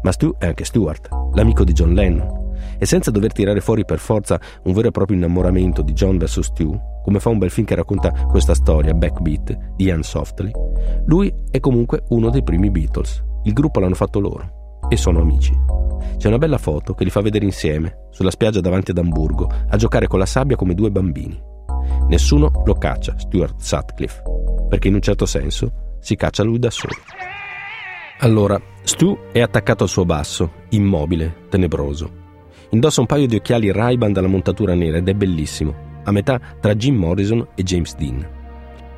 Ma 0.01 0.11
Stu 0.11 0.33
è 0.39 0.47
anche 0.47 0.65
Stuart, 0.65 1.09
l'amico 1.33 1.63
di 1.63 1.73
John 1.73 1.93
Lennon, 1.93 2.53
e 2.79 2.87
senza 2.87 3.11
dover 3.11 3.33
tirare 3.33 3.61
fuori 3.61 3.85
per 3.85 3.99
forza 3.99 4.39
un 4.63 4.73
vero 4.73 4.87
e 4.87 4.91
proprio 4.91 5.15
innamoramento 5.15 5.83
di 5.83 5.93
John 5.93 6.17
vs. 6.17 6.39
Stu, 6.39 6.79
come 7.03 7.19
fa 7.19 7.29
un 7.29 7.37
bel 7.37 7.51
film 7.51 7.67
che 7.67 7.75
racconta 7.75 8.11
questa 8.11 8.55
storia, 8.55 8.95
Backbeat, 8.95 9.75
di 9.75 9.85
Ian 9.85 10.01
Softly, 10.01 10.51
lui 11.05 11.31
è 11.51 11.59
comunque 11.59 12.01
uno 12.09 12.31
dei 12.31 12.41
primi 12.41 12.71
Beatles. 12.71 13.23
Il 13.43 13.53
gruppo 13.53 13.79
l'hanno 13.79 13.93
fatto 13.95 14.19
loro 14.19 14.79
e 14.89 14.97
sono 14.97 15.21
amici. 15.21 15.88
C'è 16.17 16.27
una 16.27 16.37
bella 16.37 16.57
foto 16.57 16.93
che 16.93 17.03
li 17.03 17.09
fa 17.09 17.21
vedere 17.21 17.45
insieme, 17.45 18.07
sulla 18.11 18.31
spiaggia 18.31 18.61
davanti 18.61 18.91
ad 18.91 18.97
Amburgo, 18.97 19.49
a 19.67 19.77
giocare 19.77 20.07
con 20.07 20.19
la 20.19 20.25
sabbia 20.25 20.55
come 20.55 20.73
due 20.73 20.91
bambini. 20.91 21.39
Nessuno 22.07 22.51
lo 22.65 22.73
caccia, 22.75 23.17
Stuart 23.17 23.59
Sutcliffe, 23.59 24.21
perché 24.67 24.87
in 24.87 24.95
un 24.95 25.01
certo 25.01 25.25
senso 25.25 25.97
si 25.99 26.15
caccia 26.15 26.43
lui 26.43 26.59
da 26.59 26.69
solo. 26.69 26.95
Allora, 28.19 28.59
Stu 28.83 29.17
è 29.31 29.39
attaccato 29.39 29.83
al 29.83 29.89
suo 29.89 30.05
basso, 30.05 30.51
immobile, 30.69 31.45
tenebroso. 31.49 32.11
Indossa 32.71 33.01
un 33.01 33.07
paio 33.07 33.27
di 33.27 33.35
occhiali 33.35 33.71
ray 33.71 33.97
dalla 33.97 34.27
montatura 34.27 34.73
nera 34.73 34.97
ed 34.97 35.07
è 35.07 35.13
bellissimo. 35.13 35.87
a 36.03 36.11
metà 36.11 36.39
tra 36.59 36.75
Jim 36.75 36.95
Morrison 36.95 37.47
e 37.55 37.63
James 37.63 37.95
Dean. 37.95 38.27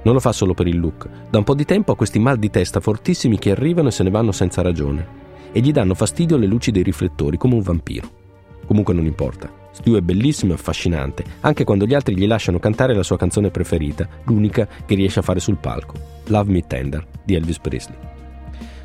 Non 0.04 0.14
lo 0.14 0.20
fa 0.20 0.32
solo 0.32 0.54
per 0.54 0.68
il 0.68 0.80
look, 0.80 1.08
da 1.30 1.38
un 1.38 1.44
po' 1.44 1.54
di 1.54 1.66
tempo 1.66 1.92
ha 1.92 1.96
questi 1.96 2.18
mal 2.18 2.38
di 2.38 2.50
testa 2.50 2.80
fortissimi 2.80 3.38
che 3.38 3.52
arrivano 3.52 3.90
e 3.90 3.92
se 3.92 4.04
ne 4.04 4.10
vanno 4.10 4.32
senza 4.32 4.62
ragione, 4.62 5.21
e 5.52 5.60
gli 5.60 5.72
danno 5.72 5.94
fastidio 5.94 6.38
le 6.38 6.46
luci 6.46 6.72
dei 6.72 6.84
riflettori 6.84 7.38
come 7.38 7.56
un 7.56 7.62
vampiro. 7.62 8.20
Comunque 8.66 8.94
non 8.94 9.06
importa. 9.06 9.60
Stu 9.72 9.96
è 9.96 10.02
bellissimo 10.02 10.52
e 10.52 10.56
affascinante, 10.56 11.24
anche 11.42 11.64
quando 11.64 11.86
gli 11.86 11.94
altri 11.94 12.16
gli 12.16 12.28
lasciano 12.28 12.60
cantare 12.60 12.94
la 12.94 13.04
sua 13.04 13.18
canzone 13.18 13.52
preferita, 13.52 14.08
l'unica 14.26 14.68
che 14.86 14.96
riesce 14.96 15.20
a 15.20 15.24
fare 15.24 15.40
sul 15.40 15.58
palco, 15.58 15.96
Love 16.28 16.52
Me 16.52 16.62
Tender 16.68 17.06
di 17.24 17.36
Elvis 17.36 17.60
Presley. 17.60 17.98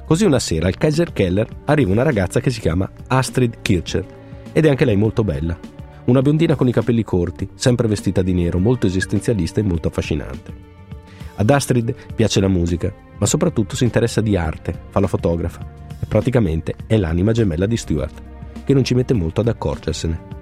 Così 0.04 0.24
una 0.24 0.38
sera 0.38 0.68
al 0.68 0.76
Kaiser 0.76 1.12
Keller 1.12 1.48
arriva 1.64 1.90
una 1.90 2.04
ragazza 2.04 2.38
che 2.38 2.50
si 2.50 2.60
chiama 2.60 2.88
Astrid 3.08 3.60
Kircher 3.62 4.06
ed 4.52 4.64
è 4.64 4.68
anche 4.68 4.84
lei 4.84 4.96
molto 4.96 5.24
bella. 5.24 5.58
Una 6.04 6.22
biondina 6.22 6.54
con 6.54 6.68
i 6.68 6.72
capelli 6.72 7.02
corti, 7.02 7.48
sempre 7.54 7.88
vestita 7.88 8.22
di 8.22 8.32
nero, 8.32 8.60
molto 8.60 8.86
esistenzialista 8.86 9.58
e 9.60 9.64
molto 9.64 9.88
affascinante. 9.88 10.74
Ad 11.34 11.50
Astrid 11.50 11.94
piace 12.14 12.38
la 12.40 12.48
musica, 12.48 12.94
ma 13.18 13.26
soprattutto 13.26 13.74
si 13.74 13.82
interessa 13.82 14.20
di 14.20 14.36
arte, 14.36 14.82
fa 14.90 15.00
la 15.00 15.08
fotografa 15.08 15.84
praticamente 16.06 16.74
è 16.86 16.96
l'anima 16.96 17.32
gemella 17.32 17.66
di 17.66 17.76
Stuart, 17.76 18.22
che 18.64 18.74
non 18.74 18.84
ci 18.84 18.94
mette 18.94 19.14
molto 19.14 19.40
ad 19.40 19.48
accorgersene. 19.48 20.34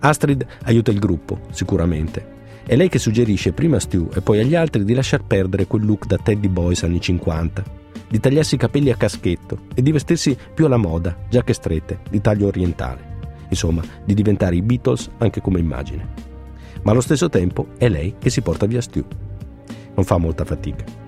Astrid 0.00 0.46
aiuta 0.64 0.90
il 0.90 0.98
gruppo, 0.98 1.40
sicuramente. 1.50 2.36
È 2.64 2.76
lei 2.76 2.88
che 2.88 2.98
suggerisce 2.98 3.52
prima 3.52 3.76
a 3.76 3.80
Stu 3.80 4.08
e 4.14 4.20
poi 4.20 4.40
agli 4.40 4.54
altri 4.54 4.84
di 4.84 4.94
lasciar 4.94 5.24
perdere 5.24 5.66
quel 5.66 5.84
look 5.84 6.06
da 6.06 6.18
Teddy 6.18 6.48
Boys 6.48 6.82
anni 6.82 7.00
50, 7.00 7.62
di 8.08 8.20
tagliarsi 8.20 8.54
i 8.54 8.58
capelli 8.58 8.90
a 8.90 8.96
caschetto 8.96 9.60
e 9.74 9.82
di 9.82 9.90
vestirsi 9.90 10.36
più 10.54 10.66
alla 10.66 10.76
moda, 10.76 11.16
giacche 11.28 11.54
strette, 11.54 12.00
di 12.10 12.20
taglio 12.20 12.46
orientale. 12.46 13.16
Insomma, 13.48 13.82
di 14.04 14.14
diventare 14.14 14.56
i 14.56 14.62
Beatles 14.62 15.08
anche 15.18 15.40
come 15.40 15.58
immagine. 15.58 16.06
Ma 16.82 16.92
allo 16.92 17.00
stesso 17.00 17.28
tempo 17.28 17.68
è 17.78 17.88
lei 17.88 18.14
che 18.18 18.30
si 18.30 18.42
porta 18.42 18.66
via 18.66 18.80
Stu. 18.80 19.04
Non 19.94 20.04
fa 20.04 20.18
molta 20.18 20.44
fatica. 20.44 21.07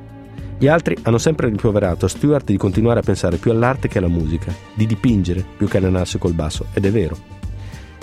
Gli 0.60 0.68
altri 0.68 0.94
hanno 1.04 1.16
sempre 1.16 1.46
rimproverato 1.46 2.04
a 2.04 2.08
Stuart 2.10 2.44
di 2.44 2.58
continuare 2.58 3.00
a 3.00 3.02
pensare 3.02 3.38
più 3.38 3.50
all'arte 3.50 3.88
che 3.88 3.96
alla 3.96 4.08
musica, 4.08 4.54
di 4.74 4.84
dipingere 4.84 5.42
più 5.56 5.66
che 5.66 5.78
allenarsi 5.78 6.18
col 6.18 6.34
basso, 6.34 6.66
ed 6.74 6.84
è 6.84 6.90
vero. 6.90 7.16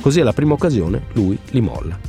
Così 0.01 0.21
alla 0.21 0.33
prima 0.33 0.53
occasione 0.53 1.03
lui 1.13 1.37
li 1.51 1.61
molla. 1.61 1.99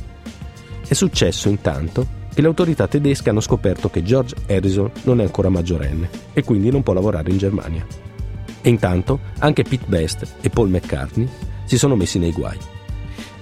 È 0.87 0.93
successo 0.95 1.49
intanto 1.49 2.03
che 2.33 2.41
le 2.41 2.47
autorità 2.47 2.87
tedesche 2.87 3.29
hanno 3.29 3.41
scoperto 3.41 3.91
che 3.91 4.01
George 4.01 4.37
Harrison 4.47 4.89
non 5.03 5.19
è 5.19 5.23
ancora 5.23 5.49
maggiorenne 5.49 6.09
e 6.33 6.43
quindi 6.43 6.71
non 6.71 6.81
può 6.81 6.93
lavorare 6.93 7.29
in 7.29 7.37
Germania. 7.37 7.85
E 8.61 8.69
intanto 8.69 9.19
anche 9.37 9.61
Pete 9.61 9.85
Best 9.85 10.37
e 10.41 10.49
Paul 10.49 10.69
McCartney 10.69 11.29
si 11.65 11.77
sono 11.77 11.95
messi 11.95 12.17
nei 12.17 12.31
guai. 12.31 12.57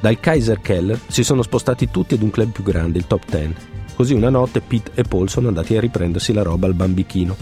Dal 0.02 0.20
Kaiser 0.20 0.60
Keller 0.60 1.00
si 1.08 1.24
sono 1.24 1.42
spostati 1.42 1.90
tutti 1.90 2.16
ad 2.16 2.22
un 2.22 2.32
club 2.32 2.52
più 2.52 2.64
grande, 2.64 2.98
il 2.98 3.08
Top 3.08 3.24
Ten. 3.24 3.56
Così 3.98 4.14
una 4.14 4.30
notte 4.30 4.62
Pete 4.62 4.92
e 4.94 5.02
Paul 5.02 5.28
sono 5.28 5.48
andati 5.48 5.76
a 5.76 5.80
riprendersi 5.80 6.32
la 6.32 6.44
roba 6.44 6.68
al 6.68 6.76
bambichino. 6.76 7.36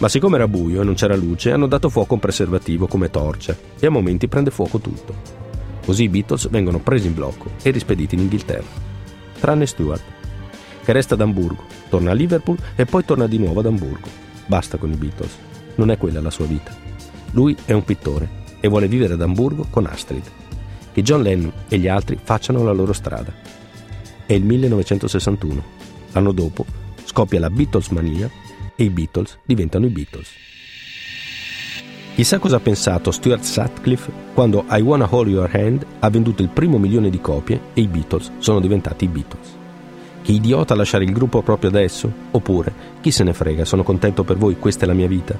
Ma 0.00 0.08
siccome 0.08 0.34
era 0.34 0.48
buio 0.48 0.80
e 0.80 0.84
non 0.84 0.94
c'era 0.94 1.14
luce, 1.14 1.52
hanno 1.52 1.68
dato 1.68 1.88
fuoco 1.88 2.10
a 2.10 2.14
un 2.14 2.20
preservativo 2.20 2.88
come 2.88 3.12
torcia 3.12 3.56
e 3.78 3.86
a 3.86 3.90
momenti 3.90 4.26
prende 4.26 4.50
fuoco 4.50 4.80
tutto. 4.80 5.14
Così 5.86 6.02
i 6.02 6.08
Beatles 6.08 6.48
vengono 6.48 6.80
presi 6.80 7.06
in 7.06 7.14
blocco 7.14 7.50
e 7.62 7.70
rispediti 7.70 8.16
in 8.16 8.22
Inghilterra. 8.22 8.66
Tranne 9.38 9.66
Stuart, 9.66 10.02
che 10.82 10.92
resta 10.92 11.14
ad 11.14 11.20
Amburgo, 11.20 11.62
torna 11.88 12.10
a 12.10 12.14
Liverpool 12.14 12.58
e 12.74 12.86
poi 12.86 13.04
torna 13.04 13.28
di 13.28 13.38
nuovo 13.38 13.60
ad 13.60 13.66
Amburgo. 13.66 14.08
Basta 14.46 14.78
con 14.78 14.90
i 14.90 14.96
Beatles, 14.96 15.38
non 15.76 15.92
è 15.92 15.96
quella 15.96 16.20
la 16.20 16.30
sua 16.30 16.46
vita. 16.46 16.74
Lui 17.30 17.56
è 17.64 17.72
un 17.72 17.84
pittore 17.84 18.28
e 18.58 18.66
vuole 18.66 18.88
vivere 18.88 19.14
ad 19.14 19.22
Amburgo 19.22 19.66
con 19.70 19.86
Astrid. 19.86 20.24
Che 20.92 21.02
John 21.02 21.22
Lennon 21.22 21.52
e 21.68 21.78
gli 21.78 21.86
altri 21.86 22.18
facciano 22.20 22.64
la 22.64 22.72
loro 22.72 22.92
strada. 22.92 23.32
È 24.26 24.32
il 24.32 24.42
1961. 24.42 25.73
L'anno 26.14 26.32
dopo 26.32 26.64
scoppia 27.04 27.40
la 27.40 27.50
Beatles 27.50 27.88
mania 27.88 28.30
e 28.74 28.84
i 28.84 28.90
Beatles 28.90 29.38
diventano 29.44 29.86
i 29.86 29.90
Beatles. 29.90 30.30
Chissà 32.14 32.38
cosa 32.38 32.56
ha 32.56 32.60
pensato 32.60 33.10
Stuart 33.10 33.42
Sutcliffe 33.42 34.12
quando 34.32 34.64
I 34.70 34.80
Wanna 34.80 35.08
Hold 35.10 35.28
Your 35.28 35.50
Hand 35.52 35.84
ha 35.98 36.08
venduto 36.10 36.42
il 36.42 36.48
primo 36.48 36.78
milione 36.78 37.10
di 37.10 37.20
copie 37.20 37.60
e 37.74 37.80
i 37.80 37.88
Beatles 37.88 38.30
sono 38.38 38.60
diventati 38.60 39.04
i 39.04 39.08
Beatles. 39.08 39.56
Che 40.22 40.32
idiota 40.32 40.76
lasciare 40.76 41.02
il 41.02 41.12
gruppo 41.12 41.42
proprio 41.42 41.70
adesso? 41.70 42.10
Oppure, 42.30 42.72
chi 43.00 43.10
se 43.10 43.24
ne 43.24 43.32
frega, 43.32 43.64
sono 43.64 43.82
contento 43.82 44.22
per 44.22 44.36
voi, 44.36 44.56
questa 44.58 44.84
è 44.84 44.86
la 44.86 44.94
mia 44.94 45.08
vita? 45.08 45.36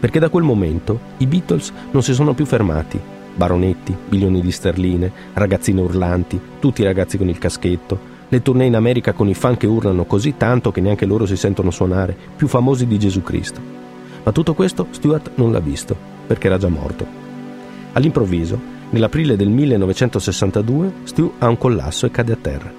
Perché 0.00 0.18
da 0.18 0.30
quel 0.30 0.44
momento 0.44 0.98
i 1.18 1.26
Beatles 1.26 1.72
non 1.90 2.02
si 2.02 2.14
sono 2.14 2.32
più 2.32 2.46
fermati. 2.46 2.98
Baronetti, 3.34 3.94
milioni 4.08 4.40
di 4.40 4.50
sterline, 4.50 5.12
ragazzine 5.34 5.82
urlanti, 5.82 6.40
tutti 6.58 6.80
i 6.80 6.84
ragazzi 6.84 7.18
con 7.18 7.28
il 7.28 7.38
caschetto, 7.38 8.16
le 8.30 8.42
tournée 8.42 8.66
in 8.66 8.76
America 8.76 9.12
con 9.12 9.28
i 9.28 9.34
fan 9.34 9.56
che 9.56 9.66
urlano 9.66 10.04
così 10.04 10.36
tanto 10.36 10.70
che 10.70 10.80
neanche 10.80 11.06
loro 11.06 11.24
si 11.24 11.36
sentono 11.36 11.70
suonare, 11.70 12.16
più 12.36 12.46
famosi 12.46 12.86
di 12.86 12.98
Gesù 12.98 13.22
Cristo. 13.22 13.60
Ma 14.22 14.32
tutto 14.32 14.52
questo 14.54 14.88
Stuart 14.90 15.30
non 15.36 15.52
l'ha 15.52 15.60
visto, 15.60 15.96
perché 16.26 16.48
era 16.48 16.58
già 16.58 16.68
morto. 16.68 17.06
All'improvviso, 17.92 18.58
nell'aprile 18.90 19.36
del 19.36 19.48
1962, 19.48 20.92
Stu 21.04 21.32
ha 21.38 21.48
un 21.48 21.56
collasso 21.56 22.04
e 22.04 22.10
cade 22.10 22.32
a 22.32 22.38
terra. 22.40 22.70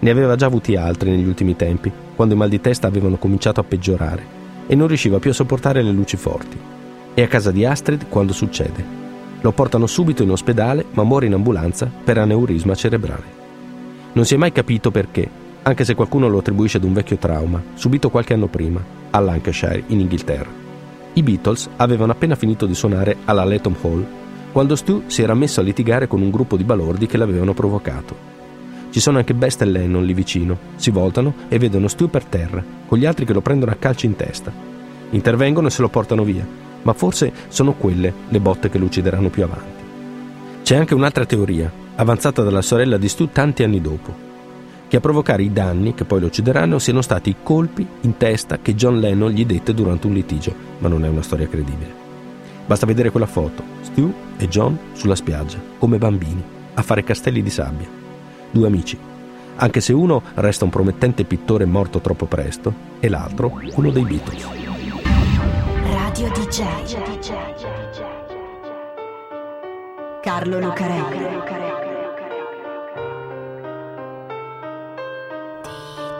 Ne 0.00 0.10
aveva 0.10 0.34
già 0.34 0.46
avuti 0.46 0.74
altri 0.74 1.10
negli 1.10 1.28
ultimi 1.28 1.54
tempi, 1.54 1.92
quando 2.16 2.34
i 2.34 2.36
mal 2.36 2.48
di 2.48 2.60
testa 2.60 2.88
avevano 2.88 3.18
cominciato 3.18 3.60
a 3.60 3.64
peggiorare 3.64 4.40
e 4.66 4.74
non 4.74 4.88
riusciva 4.88 5.20
più 5.20 5.30
a 5.30 5.34
sopportare 5.34 5.82
le 5.82 5.92
luci 5.92 6.16
forti. 6.16 6.58
È 7.14 7.22
a 7.22 7.28
casa 7.28 7.52
di 7.52 7.64
Astrid 7.64 8.08
quando 8.08 8.32
succede. 8.32 9.00
Lo 9.40 9.52
portano 9.52 9.86
subito 9.86 10.22
in 10.22 10.30
ospedale, 10.30 10.86
ma 10.92 11.04
muore 11.04 11.26
in 11.26 11.34
ambulanza 11.34 11.90
per 12.02 12.18
aneurisma 12.18 12.74
cerebrale. 12.74 13.41
Non 14.14 14.26
si 14.26 14.34
è 14.34 14.36
mai 14.36 14.52
capito 14.52 14.90
perché, 14.90 15.26
anche 15.62 15.84
se 15.84 15.94
qualcuno 15.94 16.28
lo 16.28 16.38
attribuisce 16.38 16.76
ad 16.76 16.84
un 16.84 16.92
vecchio 16.92 17.16
trauma, 17.16 17.62
subito 17.74 18.10
qualche 18.10 18.34
anno 18.34 18.46
prima, 18.46 18.82
a 19.10 19.18
Lancashire, 19.20 19.84
in 19.86 20.00
Inghilterra. 20.00 20.50
I 21.14 21.22
Beatles 21.22 21.70
avevano 21.76 22.12
appena 22.12 22.34
finito 22.34 22.66
di 22.66 22.74
suonare 22.74 23.16
alla 23.24 23.44
Letton 23.44 23.76
Hall 23.80 24.06
quando 24.52 24.76
Stu 24.76 25.04
si 25.06 25.22
era 25.22 25.32
messo 25.32 25.60
a 25.60 25.62
litigare 25.62 26.08
con 26.08 26.20
un 26.20 26.30
gruppo 26.30 26.58
di 26.58 26.64
balordi 26.64 27.06
che 27.06 27.16
l'avevano 27.16 27.54
provocato. 27.54 28.30
Ci 28.90 29.00
sono 29.00 29.16
anche 29.16 29.32
Best 29.32 29.62
e 29.62 29.64
Lennon 29.64 30.04
lì 30.04 30.12
vicino, 30.12 30.58
si 30.76 30.90
voltano 30.90 31.32
e 31.48 31.58
vedono 31.58 31.88
Stu 31.88 32.10
per 32.10 32.24
terra, 32.24 32.62
con 32.86 32.98
gli 32.98 33.06
altri 33.06 33.24
che 33.24 33.32
lo 33.32 33.40
prendono 33.40 33.72
a 33.72 33.76
calci 33.76 34.04
in 34.04 34.16
testa. 34.16 34.52
Intervengono 35.10 35.68
e 35.68 35.70
se 35.70 35.80
lo 35.80 35.88
portano 35.88 36.22
via, 36.22 36.46
ma 36.82 36.92
forse 36.92 37.32
sono 37.48 37.72
quelle 37.72 38.12
le 38.28 38.40
botte 38.40 38.68
che 38.68 38.76
lo 38.76 38.84
uccideranno 38.84 39.30
più 39.30 39.42
avanti. 39.42 39.81
C'è 40.62 40.76
anche 40.76 40.94
un'altra 40.94 41.26
teoria, 41.26 41.70
avanzata 41.96 42.42
dalla 42.42 42.62
sorella 42.62 42.96
di 42.96 43.08
Stu 43.08 43.30
tanti 43.30 43.62
anni 43.62 43.80
dopo 43.80 44.30
che 44.92 44.98
a 44.98 45.00
provocare 45.00 45.42
i 45.42 45.50
danni 45.50 45.94
che 45.94 46.04
poi 46.04 46.20
lo 46.20 46.26
uccideranno 46.26 46.78
siano 46.78 47.00
stati 47.00 47.30
i 47.30 47.36
colpi 47.42 47.86
in 48.02 48.18
testa 48.18 48.58
che 48.58 48.74
John 48.74 49.00
Lennon 49.00 49.30
gli 49.30 49.46
dette 49.46 49.72
durante 49.72 50.06
un 50.06 50.12
litigio, 50.12 50.54
ma 50.80 50.88
non 50.88 51.02
è 51.06 51.08
una 51.08 51.22
storia 51.22 51.48
credibile. 51.48 51.90
Basta 52.66 52.84
vedere 52.84 53.08
quella 53.08 53.24
foto, 53.24 53.62
Stu 53.80 54.12
e 54.36 54.48
John 54.48 54.78
sulla 54.92 55.14
spiaggia, 55.14 55.56
come 55.78 55.96
bambini, 55.96 56.44
a 56.74 56.82
fare 56.82 57.04
castelli 57.04 57.42
di 57.42 57.48
sabbia. 57.48 57.88
Due 58.50 58.66
amici, 58.66 58.98
anche 59.56 59.80
se 59.80 59.94
uno 59.94 60.20
resta 60.34 60.64
un 60.64 60.70
promettente 60.70 61.24
pittore 61.24 61.64
morto 61.64 62.00
troppo 62.00 62.26
presto 62.26 62.74
e 63.00 63.08
l'altro 63.08 63.62
uno 63.76 63.90
dei 63.90 64.04
Beatles. 64.04 64.46
Radio 65.90 66.30
DJ 66.32 67.71
Carlo 70.22 70.60
Lucarelli 70.60 71.18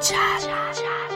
Cha-cha. 0.01 1.12